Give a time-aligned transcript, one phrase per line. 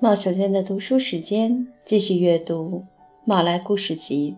[0.00, 2.80] 冒小娟的读书时间，继续阅读
[3.24, 4.36] 《马来故事集》。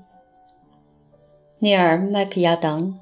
[1.59, 2.99] 尼尔·麦克亚当。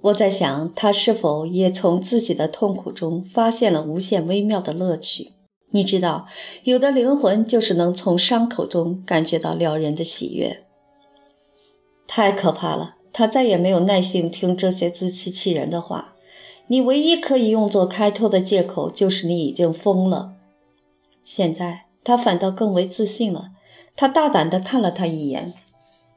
[0.00, 5.34] 我在想，他是否也从自己的痛苦中发现了无限微妙的乐趣？
[5.70, 6.26] 你知道，
[6.64, 10.64] 有的灵魂就是能从伤口中感觉到撩人的喜悦。
[12.08, 12.96] 太可怕了！
[13.12, 16.09] 他再也没有耐性听这些自欺欺人的话。
[16.70, 20.34] 你唯一可以用作开脱的借口就是你已经疯了。
[21.24, 23.50] 现在他反倒更为自信了。
[23.96, 25.52] 他大胆地看了他一眼。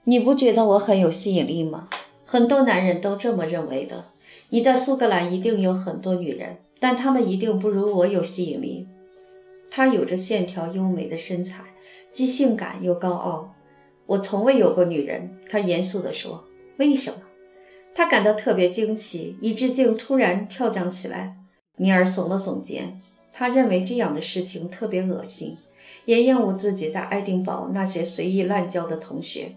[0.04, 1.90] 你不觉得我很有吸引力吗？
[2.24, 4.06] 很多男人都这么认为的。
[4.50, 8.88] 你在苏格兰一定有很多女人，但她们一定不如我有吸引力。
[9.72, 11.64] 她有着线条优美的身材，
[12.12, 13.56] 既性感又高傲。
[14.06, 15.36] 我从未有过女人。
[15.50, 16.44] 他严肃地说
[16.78, 17.18] ：“为什么？”
[17.96, 21.36] 他感到特别惊奇，以致竟突然跳将起来。
[21.78, 25.58] 尼尔耸了耸肩，他认为这样的事情特别恶心，
[26.06, 29.54] 也厌恶自己在爱丁堡那些随意滥交的同学。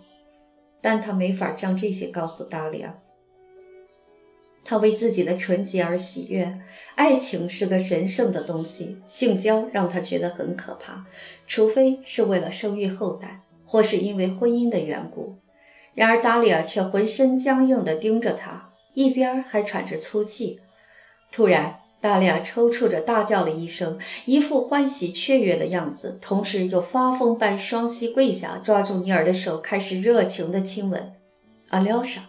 [0.81, 2.99] 但他没法将这些告诉达利亚。
[4.65, 6.61] 他为自己的纯洁而喜悦。
[6.95, 11.07] 爱情是个神圣的东西，性交让他觉得很可怕，
[11.47, 15.37] 除非是为了生育后代，或是因为婚姻的缘故。
[15.97, 20.61] 然而，达利亚却浑身僵硬地盯着他，一边还喘着粗气。
[21.33, 31.15] 突然，达利亚抽搐着大叫了一声，一副欢喜雀跃的样子，同时又发疯般双膝跪下，抓住尼尔的手，开始热情的亲吻。
[31.71, 32.21] 阿廖沙，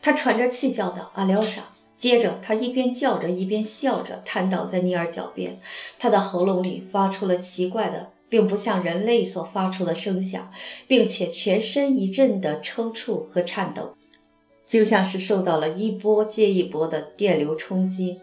[0.00, 1.64] 他喘着气叫道：“阿廖沙。”
[1.98, 5.60] 接着，他一边叫着，一边笑着，瘫倒在尼尔脚边，
[5.98, 8.11] 他的喉咙里发出了奇怪的。
[8.32, 10.50] 并不像人类所发出的声响，
[10.88, 13.94] 并且全身一阵的抽搐和颤抖，
[14.66, 18.22] 就像是受到了一波接一波的电流冲击。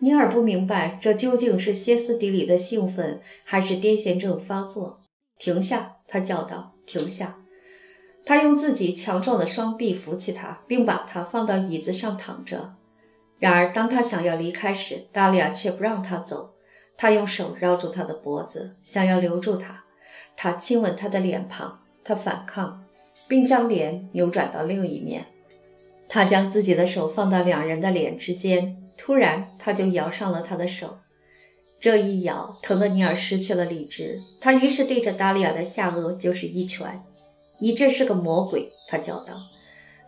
[0.00, 5.00] 尼尔不明白这究竟是歇斯底里的兴奋，还是癫痫症发作。
[5.38, 5.96] 停下！
[6.06, 7.38] 他叫道：“停下！”
[8.26, 12.74] 他用自己强壮的双臂扶起他，并把他放到椅子上躺着。
[13.38, 16.49] 然而，当他想要离开时，达利亚却不让他走。
[17.00, 19.84] 他用手绕住他的脖子，想要留住他。
[20.36, 22.84] 他亲吻他的脸庞，他反抗，
[23.26, 25.24] 并将脸扭转到另一面。
[26.10, 30.98] 他将自己的手放到两人的脸之间，突然他就咬上了他的手。
[31.80, 34.20] 这一咬，疼得尼尔失去了理智。
[34.38, 37.02] 他于是对着达利亚的下颚就是一拳。
[37.60, 39.40] “你这是个魔鬼！”他叫道。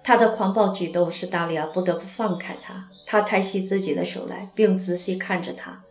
[0.05, 2.91] 他的狂暴举动使达利亚不得不放开他。
[3.07, 5.83] 他抬起自己的手来，并仔细看着他。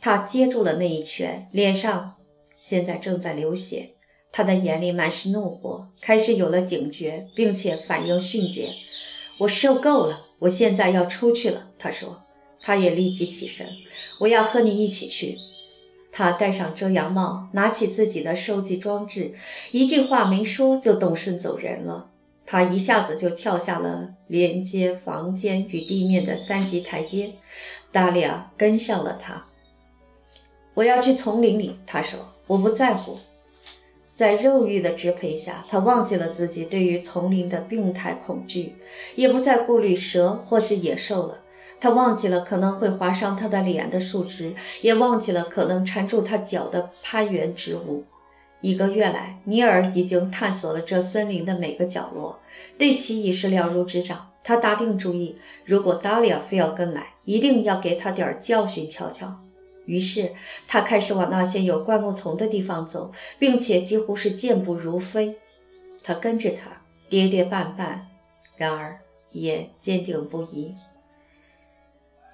[0.00, 2.14] 他接住了那一拳，脸上
[2.54, 3.90] 现在正在流血，
[4.30, 8.74] 他的眼里满是怒火，开始有了警觉，并且反应迅捷。
[9.40, 11.68] 我受够了，我现在要出去了。
[11.78, 12.22] 他说，
[12.60, 13.68] 他也立即起身，
[14.20, 15.38] 我要和你一起去。
[16.10, 19.34] 他戴上遮阳帽，拿起自己的收集装置，
[19.70, 22.10] 一句话没说就动身走人了。
[22.46, 27.34] 他一下子就跳下了连接房间与地面的三级台阶，
[27.92, 29.47] 达利亚跟上了他。
[30.78, 32.20] 我要去丛林里，他说。
[32.46, 33.18] 我不在乎。
[34.14, 38.76] 在肉欲的支配下，他忘记了自己对于丛林的病态恐惧，
[39.16, 41.38] 也不再顾虑蛇或是野兽了。
[41.80, 48.04] 他忘记了可能会划伤他的脸的树枝，也忘记了可能缠住他脚的攀援植物。
[48.60, 52.38] 一个月来，尼尔已经探索了这森林的每个角落，
[52.78, 54.30] 对其已是了如指掌。
[54.44, 59.40] 他打定主意，如果达利亚非要跟来，一定要给他点教训瞧瞧。
[59.88, 60.32] 于是
[60.66, 65.36] 他开始往那些有灌木丛的地方走，并且几乎是健步如飞。
[66.04, 68.00] 他跟着他，跌跌绊绊，
[68.56, 68.98] 然而
[69.32, 70.74] 也坚定不移。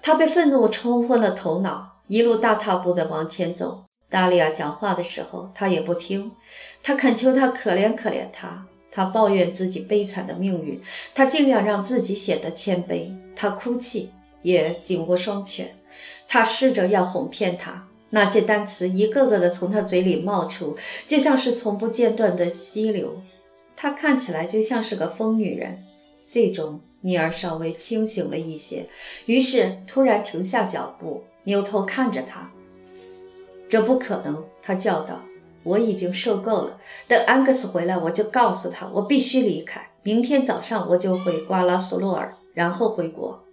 [0.01, 3.85] 他被愤怒冲昏了头脑，一路大踏步地往前走。
[4.09, 6.31] 达利亚讲话的时候，他也不听。
[6.83, 10.81] 他恳求他可怜可怜他，他抱怨自己悲惨的命运，
[11.13, 13.09] 他尽量让自己显得谦卑。
[13.33, 14.11] 他哭泣，
[14.43, 15.75] 也紧握双拳。
[16.27, 20.77] 他试着要哄骗他，那些单词一个个的从他嘴里冒出，
[21.07, 23.21] 就像是从不间断的溪流。
[23.75, 25.83] 她看起来就像是个疯女人。
[26.25, 28.87] 最终，尼尔稍微清醒了一些，
[29.27, 32.49] 于是突然停下脚步，扭头看着他。
[33.69, 34.43] 这不可能！
[34.61, 35.21] 他叫道
[35.63, 36.77] ：“我已经受够了。
[37.07, 39.89] 等安格斯回来，我就告诉他，我必须离开。
[40.01, 43.43] 明天早上我就回瓜拉索洛尔，然后回国。”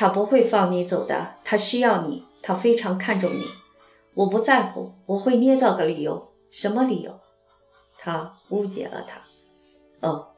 [0.00, 3.44] 他不会放你走的，他需要你，他非常看重你。
[4.14, 6.30] 我不在乎，我会捏造个理由。
[6.50, 7.20] 什么理由？
[7.98, 9.20] 他误解了他。
[10.00, 10.28] 哦，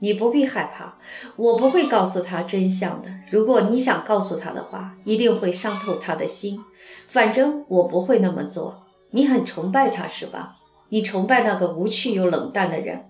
[0.00, 0.98] 你不必害怕，
[1.36, 3.08] 我不会告诉他真相的。
[3.30, 6.60] 如果你想告诉他的话，一定会伤透他的心。
[7.06, 8.82] 反正我不会那么做。
[9.10, 10.56] 你很崇拜他是吧？
[10.88, 13.08] 你崇拜那个无趣又冷淡的人，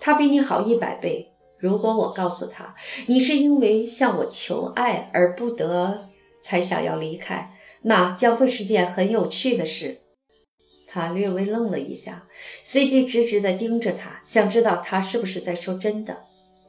[0.00, 1.32] 他比你好一百倍。
[1.58, 2.74] 如果我告诉他，
[3.06, 6.08] 你是因为向我求爱而不得
[6.40, 7.52] 才想要离开，
[7.82, 10.00] 那将会是件很有趣的事。
[10.86, 12.26] 他略微愣了一下，
[12.62, 16.24] 随即直直地盯着他，想知道他是不是在说真的。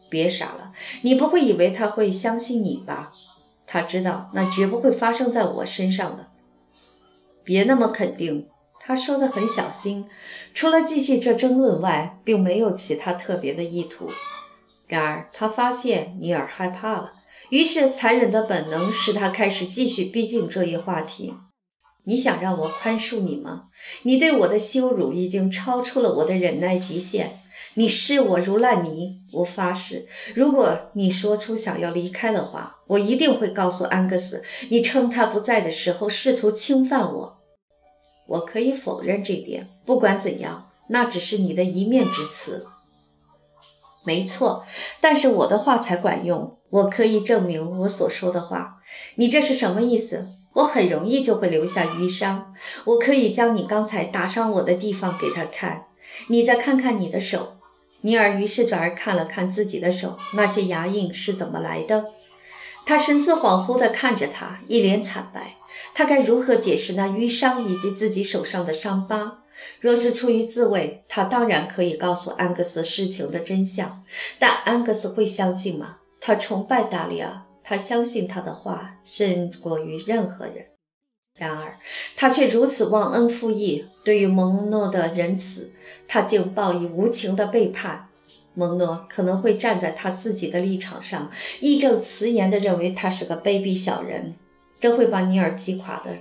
[0.10, 0.72] 别傻了，
[1.04, 3.12] 你不会以为他会相信你吧？
[3.68, 6.28] 他知道那绝不会发生在我身上的。
[7.44, 8.48] 别那么肯定。
[8.82, 10.08] 他说的很小心，
[10.52, 14.10] 除了继续这争论外，并没有其他特别的意图。
[14.90, 17.14] 然而，他发现尼尔害怕了，
[17.52, 21.34] 于是残忍的本能使他开始继续逼近这一话题。
[22.06, 23.66] 你想让我宽恕你吗？
[24.02, 27.40] 你对我的羞辱已经超出了我的忍耐极限。
[27.76, 29.20] 你视我如烂泥。
[29.32, 37.38] 我发誓，如果你说出想要离开的话，我一定会告诉安格斯，你趁他不在的时候试图侵犯我。
[38.28, 39.70] 我可以否认这点。
[39.86, 42.66] 不管怎样，那只是你的一面之词。
[44.04, 44.66] 没错，
[45.02, 46.58] 但是我的话才管用。
[46.70, 48.78] 我可以证明我所说的话。
[49.16, 50.30] 你这是什么意思？
[50.54, 52.54] 我很容易就会留下淤伤。
[52.86, 55.86] 我可以将你刚才打伤我的地方给他看。
[56.28, 57.58] 你再看看你的手。
[58.02, 62.06] 尼尔于是转而看了看自己的手，那些牙印是怎么来的？
[62.86, 65.56] 他神色恍惚地看着他，一脸惨白。
[65.94, 69.40] 他该如何解释那淤伤以及自己手上的伤疤？
[69.80, 74.04] 若是出于自卫，他当然可以告诉安格斯事情的真相。
[74.38, 75.98] 但安格斯会相信吗？
[76.20, 80.66] 他崇拜达利亚，他相信他的话胜过于任何人。
[81.38, 81.80] 然而，
[82.18, 83.86] 他却如此忘恩负义。
[84.04, 85.74] 对于蒙诺的仁慈，
[86.06, 88.10] 他竟报以无情的背叛。
[88.56, 91.32] 蒙诺可能会站在他自己的立场上，
[91.62, 94.36] 义正辞严地认为他是个卑鄙小人。
[94.80, 96.12] 这会把尼尔击垮的。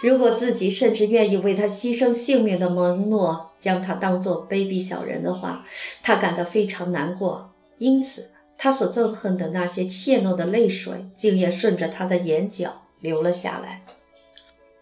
[0.00, 5.64] 如果自己甚至愿意为他牺牲性命的蒙诺将他当作卑鄙小人的话，
[6.02, 7.52] 他感到非常难过。
[7.78, 13.82] 因此，他所憎恨的那些怯懦的泪水，竟也顺着他的眼角流了下来。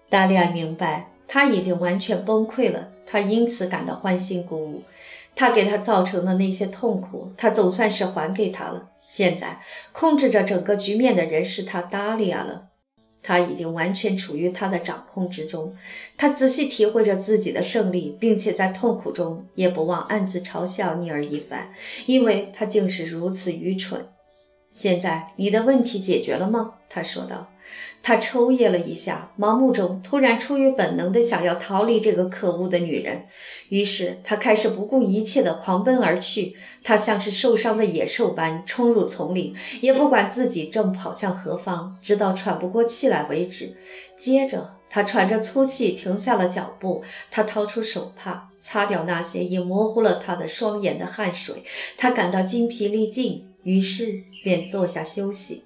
[0.09, 4.83] 达利亚明白他已经完全崩溃了，他因此感到欢欣鼓舞。
[5.35, 8.89] 他给他造成的那些痛苦，他总算是还给他了。
[9.05, 9.61] 现在，
[9.93, 12.66] 控制着整个局面的人是他达利亚了。
[13.27, 15.75] 他已经完全处于他的掌控之中，
[16.17, 21.73] 他仔细体会着自己的胜利，并且在痛苦中也不忘暗自嘲笑尼尔一番，
[22.07, 24.07] 因为他竟是如此愚蠢。
[24.71, 26.75] 现在你的问题解决了吗？
[26.89, 27.49] 他说道。
[28.03, 33.27] 他抽噎了一下，盲目中突然出于本能的想要逃离这个可恶的女人，
[33.69, 36.57] 于是他开始不顾一切的狂奔而去。
[36.85, 43.75] 他像是受伤的野兽般冲入丛林，也不管自己正跑向何方，直到喘不过气来为止。
[44.17, 47.03] 接着，他喘着粗气停下了脚步。
[47.29, 51.65] 他掏出手帕，擦掉那些已模糊了他的双眼的汗水。
[51.97, 55.65] 他感到精疲力尽，于是便坐下休息。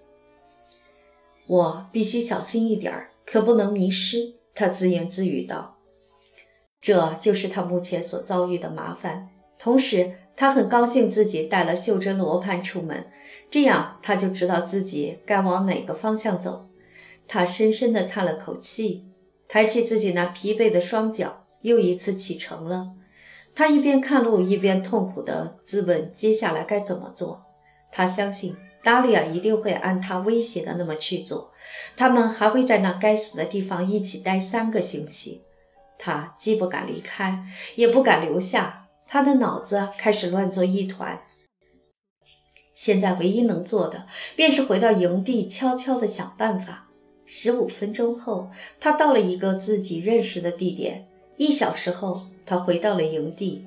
[1.51, 4.37] 我必须小心一点儿，可不能迷失。
[4.55, 5.79] 他自言自语道
[6.81, 13.05] ：“这就是他目前所遭遇的麻烦。”同时，他很高兴自己带了袖珍罗盘出门，
[13.51, 16.69] 这样他就知道自己该往哪个方向走。
[17.27, 19.07] 他深深地叹了口气，
[19.49, 22.93] 抬起自己那疲惫的双脚，又一次启程了。
[23.57, 27.43] 他一边看路，一边痛苦地自问接下来该怎么做。
[27.91, 28.55] 他相信。
[28.83, 31.53] 达利亚一定会按他威胁的那么去做，
[31.97, 35.43] 他们还会在那该死的地方一起待三个星期。
[35.99, 37.45] 他既不敢离开，
[37.77, 41.21] 也不敢留下，他的脑子开始乱作一团。
[42.73, 46.89] 现在唯一能做的，便是回到营地，悄悄地想办法。
[47.27, 51.07] 十五分钟后，他到了一个自己认识的地点。
[51.37, 53.67] 一小时后，他回到了营地，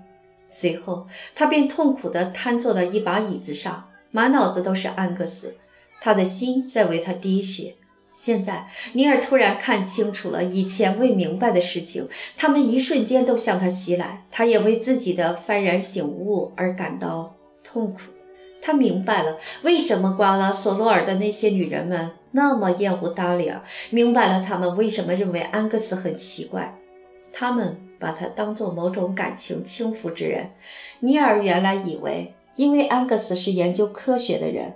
[0.49, 3.91] 随后他便痛苦地瘫坐在一把椅子上。
[4.13, 5.57] 满脑子都是安格斯，
[5.99, 7.73] 他的心在为他滴血。
[8.13, 14.23] 现在，尼尔突然看清楚了以前未明白的事情，他们一瞬间都向他袭来。
[14.29, 18.01] 他也为自己的幡然醒悟而感到痛苦。
[18.61, 26.77] 他明白了为什么瓜拉索罗尔的那些女人们那么厌恶达里亚，明白了他们为什么认为安格斯很奇怪。
[27.33, 30.51] 他们把他当作某种感情轻浮之人。
[30.99, 32.31] 尼尔原来以为。
[32.55, 34.75] 因为安格斯是研究科学的人，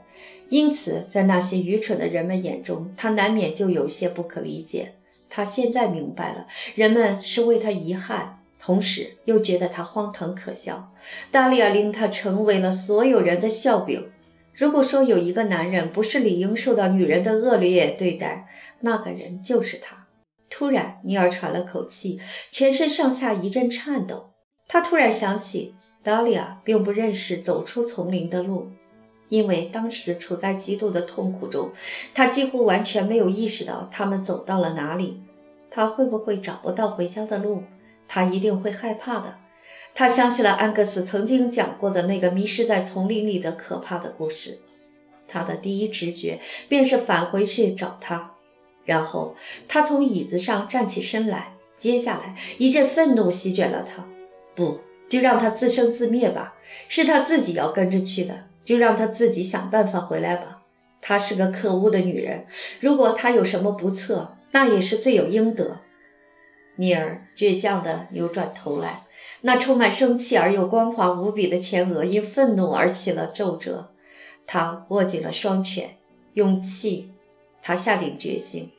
[0.50, 4.93] 因此在那些愚蠢的人们眼中，他难免就有些不可理解。
[5.29, 10.91] 他现在明白了，人们是为他遗憾，同时又觉得他荒唐可笑。
[11.31, 14.10] 达利亚令他成为了所有人的笑柄。
[14.53, 18.48] 如果说有一个男人不是理应受到女人的恶劣对待，
[18.79, 20.07] 那个人就是他。
[20.50, 22.19] 突然，尼尔喘了口气，
[22.50, 24.31] 全身上下一阵颤抖。
[24.67, 25.75] 他突然想起，
[26.08, 28.72] 达利亚并不认识走出丛林的路，
[29.28, 31.72] 因为当时处在极度的痛苦中，
[32.14, 35.22] 他几乎完全没有意识到他们走到了哪里。
[35.70, 37.64] 他会不会找不到回家的路？
[38.08, 39.36] 他一定会害怕的。
[39.94, 44.60] 他想起了安格斯曾经讲过的那个迷失在丛林里的可怕的故事。
[45.28, 48.32] 他的第一直觉便是返回去找他。
[48.86, 49.36] 然后
[49.68, 54.08] 他从椅子上站起身来，接下来一阵愤怒席卷了他。
[54.56, 56.56] 不，就让他自生自灭吧，
[56.88, 60.64] 是他自己要跟着去的，就让他自己想办法回来吧。
[61.00, 62.46] 她是个可恶的女人，
[62.82, 65.80] 如果她有什么不测，那也是罪有应得。
[66.76, 69.04] 尼尔倔强地扭转头来，
[69.42, 73.92] 那充满生气而又光滑无比的前额因愤怒而起了皱褶。
[74.46, 75.98] 他握紧了双拳，
[76.34, 77.14] 用气。
[77.62, 78.72] 他下定决心。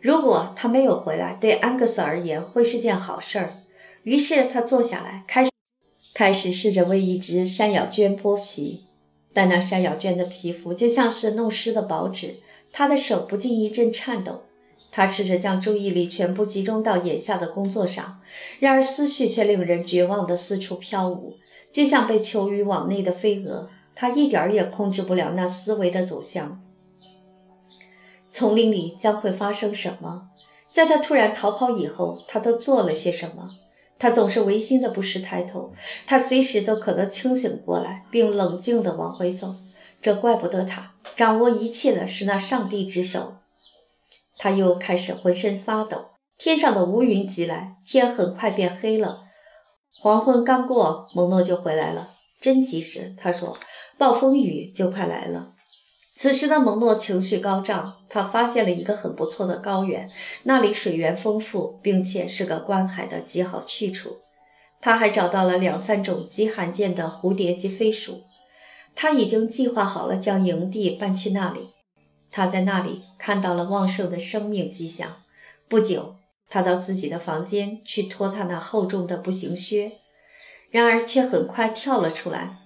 [0.00, 3.54] 如果他没有回来，对安格斯而言会是件好事儿。
[4.02, 5.49] 于是他坐下来，开始
[6.20, 8.84] 开始试着为一只山咬鹃剥皮。
[9.32, 12.34] 但那山咬鹃的皮肤就像是弄湿的薄纸，
[12.70, 14.42] 他的手不禁一阵颤抖。
[14.92, 18.20] 他试着将注意力全部集中到眼下的工作上，
[18.58, 21.36] 然而思绪却令人绝望地四处飘舞，
[21.72, 23.70] 就像被囚于网内的飞蛾。
[23.94, 26.60] 他一点儿也控制不了那思维的走向。
[28.30, 30.28] 丛林里将会发生什么？
[30.70, 33.48] 在他突然逃跑以后，他都做了些什么？
[34.00, 35.72] 他总是违心的不时抬头，
[36.06, 39.54] 他随时都可能清醒过来，并冷静地往回走。
[40.00, 43.36] 这怪不得他，掌握一切的是那上帝之手。
[44.38, 46.06] 他又开始浑身发抖。
[46.38, 49.24] 天上的乌云急来，天很快变黑了。
[50.00, 53.14] 黄昏刚过，蒙诺就回来了，真及时。
[53.18, 53.58] 他说
[53.98, 55.52] ：“暴风雨就快来了。”
[56.20, 60.10] 此时的蒙诺情绪高涨，他发现了一个很不错的高原，
[60.42, 64.18] 那里水源丰富，并且是个观海的极好去处。
[64.82, 68.24] 他还找到了两三种极罕见的蝴蝶及飞鼠。
[68.94, 71.70] 他已经计划好了将营地搬去那里。
[72.30, 75.22] 他在那里看到了旺盛的生命迹象。
[75.70, 76.16] 不久，
[76.50, 79.92] 他到自己的房间去脱他那厚重的步行靴，
[80.70, 82.58] 然而却很快跳了出来。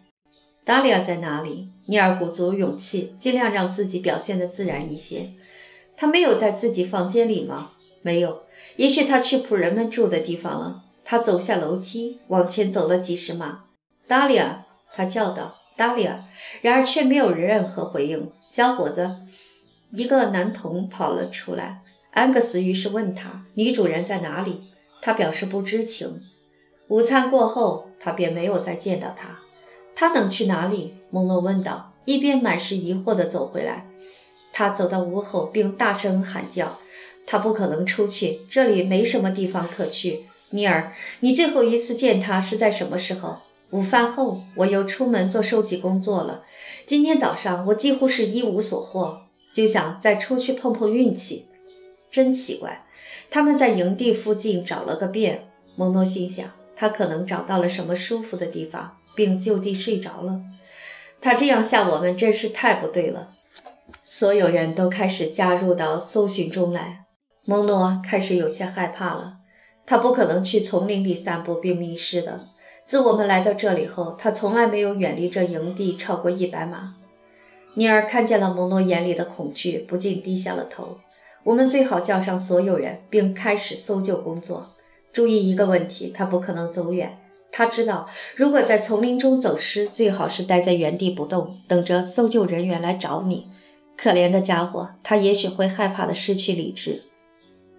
[0.64, 1.68] 达利亚在哪里？
[1.87, 5.33] 尼尔鼓足勇气，尽量让自己表现得自然一些。
[5.97, 7.73] 他没有在自己房间里吗？
[8.00, 8.44] 没有。
[8.76, 10.85] 也许他去仆人们住的地方了。
[11.04, 13.64] 他走下楼梯，往前走了几十码。
[14.09, 16.25] 达利亚，他叫道：“达利亚！”
[16.62, 18.33] 然而却没有任何回应。
[18.49, 19.18] 小伙子，
[19.90, 21.83] 一个男童跑了出来。
[22.12, 24.62] 安格斯于是问他：“女主人在哪里？”
[25.02, 26.23] 他表示不知情。
[26.88, 29.44] 午餐过后，他便没有再见到他。
[29.95, 30.95] 他能去哪里？
[31.11, 33.87] 蒙诺问道，一边满是疑惑地走回来。
[34.53, 36.79] 他走到屋后，并大声喊叫
[37.27, 43.39] ：“他不可能出去，这里没什么地方可去。”尼尔，你最后一次见他是在什么时候？
[43.71, 46.45] 午饭后，我又出门做收集工作了。
[46.87, 49.23] 今天早上，我几乎是一无所获，
[49.53, 51.47] 就想再出去碰碰运气。
[52.09, 52.85] 真奇怪，
[53.31, 55.49] 他们在营地附近找了个遍。
[55.75, 58.97] 蒙诺心想，他可能找到了什么舒服的地方。
[59.14, 60.40] 并就地睡着了。
[61.21, 63.30] 他这样吓我们真是太不对了。
[64.00, 67.04] 所有人都开始加入到搜寻中来。
[67.44, 69.38] 蒙诺开始有些害怕了。
[69.87, 72.49] 他不可能去丛林里散步并迷失的。
[72.87, 76.94] 自我们来到这里后，他从来没有远离这营地超过一百码。
[77.75, 80.99] 尼尔看见了蒙诺眼里的恐惧，不禁低下了头。
[81.42, 84.75] 我们最好叫上所有人，并开始搜救工作。
[85.12, 87.18] 注意一个问题：他不可能走远。
[87.57, 93.47] 他知道，如果在丛林中走失，最好是待在原地不动，等着搜救人员来找你。
[93.97, 97.05] 可怜的家伙，他也许会害怕的失去理智。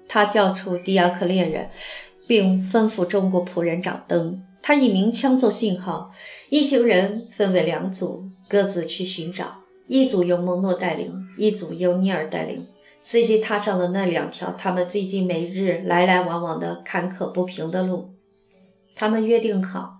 [0.07, 1.69] 他叫出迪亚克猎人，
[2.25, 4.41] 并吩咐中国仆人找灯。
[4.61, 6.09] 他以鸣枪做信号，
[6.49, 9.57] 一行人分为两组，各自去寻找。
[9.89, 12.65] 一组由蒙诺带领，一组由尼尔带领，
[13.01, 18.14] 随即踏上了那两条他们最近每日来来往往的坎坷不平的路。
[18.95, 19.97] 他们约定好，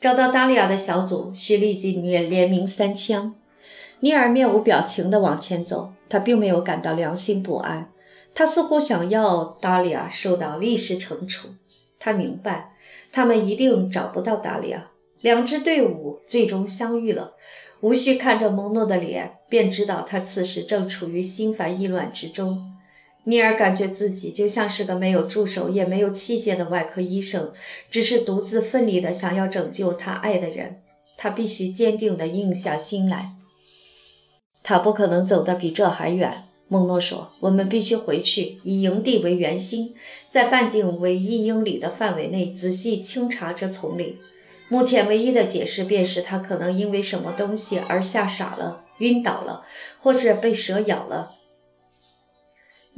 [0.00, 3.34] 找到达利亚的小组需立即连连鸣三枪。
[4.00, 7.92] 尼尔面无表情地往前走，他并没有感到良心不安，
[8.34, 11.48] 他似乎想要达利亚受到立时惩处。
[11.98, 12.72] 他明白，
[13.12, 14.90] 他们一定找不到达利亚。
[15.20, 17.32] 两支队伍最终相遇了，
[17.80, 22.77] 无需看着蒙诺的脸，便知道他此时正处于心烦意乱之中。
[23.28, 27.52] 尼尔感觉自己就像是个没有助手也没有器械的外科医生，
[27.90, 30.80] 只是独自奋力地想要拯救他爱的人。
[31.18, 33.32] 他必须坚定地硬下心来。
[34.62, 36.44] 他不可能走得比这还远。
[36.68, 39.94] 孟诺说：“我们必须回去，以营地为圆心，
[40.30, 44.16] 在半径为一英里的范围内仔细清查这丛林。
[44.70, 49.64] 目前唯一的解释便是他可能因为什么东西而吓傻了、晕倒了，
[49.98, 51.34] 或是被蛇咬了。”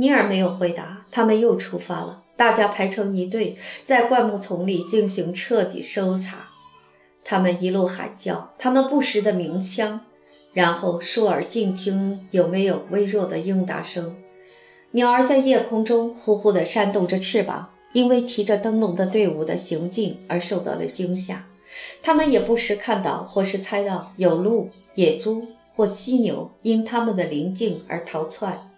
[0.01, 1.05] 尼尔没有回答。
[1.11, 6.49] 他们又出发了，大家排成一队，在灌木丛里进行彻底搜查。
[7.23, 10.01] 他们一路喊叫，他们不时地鸣枪。
[10.55, 14.17] 然后竖耳静听，有没有微弱的应答声？
[14.93, 21.45] 鸟儿在夜空中呼呼地扇动着翅膀，因为提着灯笼的队伍的行进而受到了惊吓。
[22.03, 28.70] 他们也不时看到或是猜到有鹿、野猪或犀牛因它们的临近而逃窜。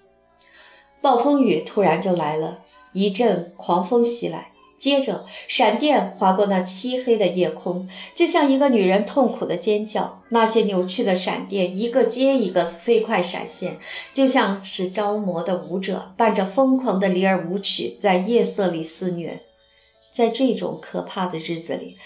[1.03, 2.61] 暴风雨突然就来了，
[2.93, 4.53] 一阵狂风袭来。
[4.79, 10.23] 接着，闪电划过那漆黑的夜空，就像一个女人痛苦的尖叫。
[10.31, 13.79] 那些扭曲的闪电一个接一个飞快闪现，
[14.13, 19.43] 就像是招魔的舞者，伴着疯狂的里尔舞曲，在夜色里肆虐。
[20.13, 21.97] 在这种可怕的日子里，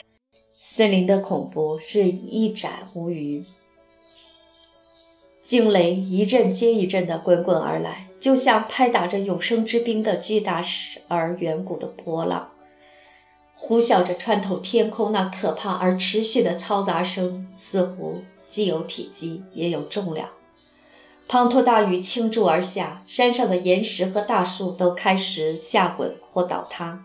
[0.55, 3.43] 森林的恐怖是一展无余。
[5.43, 10.61] 惊雷一阵接一阵的滚滚而来，就像拍打着永生之冰的巨大
[11.06, 12.50] 而远古的波浪。
[13.54, 20.28] 呼啸着穿透天空，那可怕而持续的嘈杂声，似乎既有体积也有重量。
[21.28, 27.04] 滂沱大雨倾注而下，山上的岩石和大树都开始下滚或倒塌。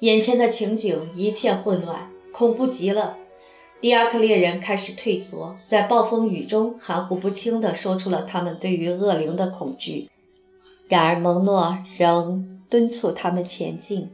[0.00, 3.16] 眼前的情景一片混乱，恐怖极了。
[3.80, 10.10] 迪亚克猎人开始退缩，在暴风雨中含糊不清地说出了他们对于恶灵的恐惧。
[10.94, 14.12] 然而蒙诺仍敦促他们前进。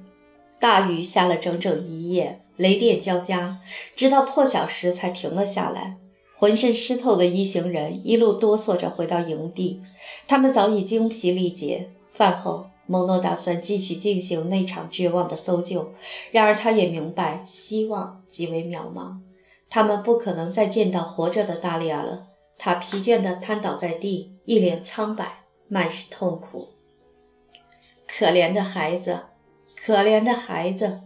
[0.58, 3.58] 大雨下了整整一夜，雷电交加，
[3.94, 5.98] 直到破晓时才停了下来。
[6.34, 9.82] 浑身湿透的一行人一路哆嗦着回到营地，
[10.26, 11.90] 他们早已精疲力竭。
[12.14, 15.92] 饭后，蒙诺打算继续进行那场绝望的搜救，
[16.32, 19.18] 然而他也明白希望极为渺茫，
[19.68, 22.28] 他们不可能再见到活着的达利亚了。
[22.56, 25.40] 他疲倦地瘫倒在地，一脸苍白，
[25.70, 26.68] 满是痛苦。
[28.06, 29.30] 可怜的孩子。
[29.82, 31.00] 可怜的孩子，